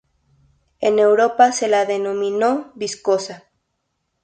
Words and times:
En 0.79 0.97
Europa 0.97 1.51
se 1.51 1.67
la 1.67 1.85
denominó 1.85 2.71
viscosa. 2.73 3.43